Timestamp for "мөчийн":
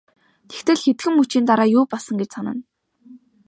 1.15-1.45